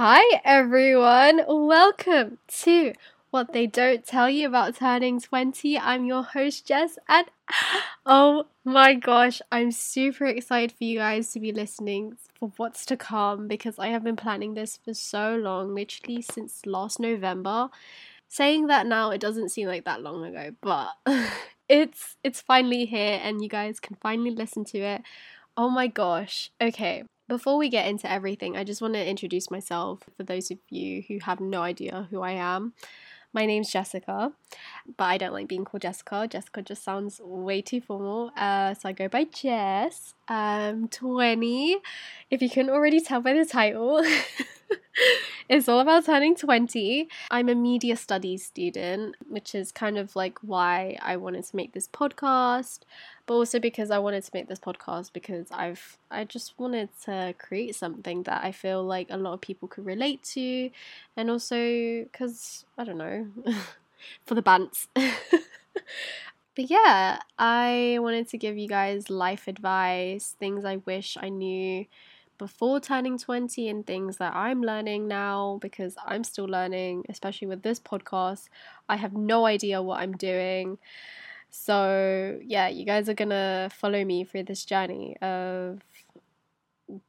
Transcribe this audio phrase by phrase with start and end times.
[0.00, 1.42] Hi, everyone.
[1.48, 2.92] Welcome to
[3.30, 5.76] What They Don't Tell You About Turning 20.
[5.76, 7.26] I'm your host, Jess, and
[8.06, 12.96] oh my gosh, I'm super excited for you guys to be listening for what's to
[12.96, 17.68] come because I have been planning this for so long, literally since last November.
[18.28, 20.90] Saying that now, it doesn't seem like that long ago, but
[21.68, 25.02] it's it's finally here and you guys can finally listen to it.
[25.56, 26.52] Oh my gosh.
[26.60, 27.02] Okay.
[27.28, 31.02] Before we get into everything, I just want to introduce myself for those of you
[31.06, 32.72] who have no idea who I am.
[33.34, 34.32] My name's Jessica,
[34.96, 36.26] but I don't like being called Jessica.
[36.26, 38.32] Jessica just sounds way too formal.
[38.34, 40.14] Uh, so I go by Jess.
[40.26, 41.76] I'm 20.
[42.30, 44.02] If you couldn't already tell by the title,
[45.48, 47.08] it's all about turning 20.
[47.30, 51.72] I'm a media studies student, which is kind of like why I wanted to make
[51.72, 52.80] this podcast,
[53.26, 57.34] but also because I wanted to make this podcast because I've I just wanted to
[57.38, 60.70] create something that I feel like a lot of people could relate to
[61.16, 63.28] and also cuz I don't know,
[64.26, 64.86] for the bants.
[64.94, 71.86] but yeah, I wanted to give you guys life advice, things I wish I knew
[72.38, 77.62] before turning 20 and things that I'm learning now because I'm still learning, especially with
[77.62, 78.48] this podcast.
[78.88, 80.78] I have no idea what I'm doing.
[81.50, 85.80] So, yeah, you guys are going to follow me through this journey of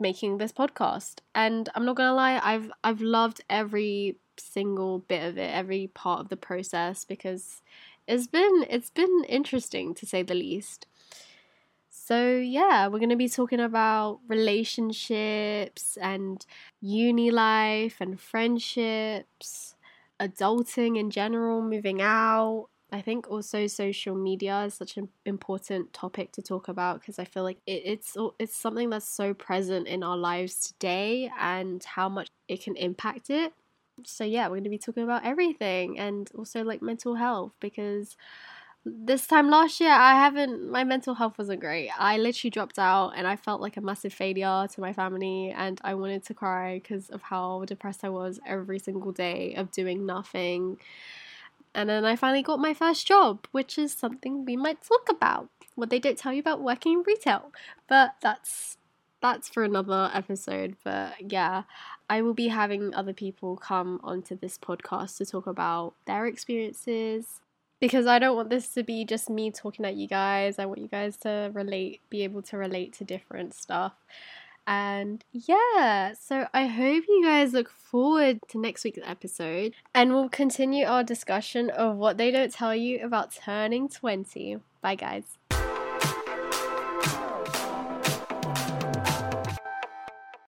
[0.00, 1.18] making this podcast.
[1.34, 5.88] And I'm not going to lie, I've I've loved every single bit of it, every
[5.88, 7.62] part of the process because
[8.06, 10.86] it's been it's been interesting to say the least.
[12.08, 16.44] So, yeah, we're going to be talking about relationships and
[16.80, 19.74] uni life and friendships,
[20.18, 22.68] adulting in general, moving out.
[22.90, 27.26] I think also social media is such an important topic to talk about because I
[27.26, 32.08] feel like it, it's it's something that's so present in our lives today and how
[32.08, 33.52] much it can impact it.
[34.06, 38.16] So yeah, we're going to be talking about everything and also like mental health because
[38.84, 41.90] this time last year i haven't my mental health wasn't great.
[41.98, 45.80] I literally dropped out and i felt like a massive failure to my family and
[45.84, 50.06] i wanted to cry because of how depressed i was every single day of doing
[50.06, 50.78] nothing.
[51.74, 55.48] And then i finally got my first job which is something we might talk about
[55.74, 57.52] what they don't tell you about working in retail.
[57.88, 58.78] But that's
[59.20, 60.76] that's for another episode.
[60.84, 61.64] But yeah
[62.08, 67.40] i will be having other people come onto this podcast to talk about their experiences
[67.80, 70.58] because I don't want this to be just me talking at you guys.
[70.58, 73.92] I want you guys to relate, be able to relate to different stuff.
[74.66, 80.28] And yeah, so I hope you guys look forward to next week's episode and we'll
[80.28, 84.58] continue our discussion of what they don't tell you about turning 20.
[84.82, 85.38] Bye, guys.